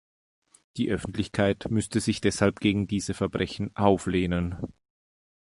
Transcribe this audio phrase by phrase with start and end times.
[0.77, 4.57] Die Öffentlichkeit müsste sich deshalb gegen diese Verbrechen auflehnen.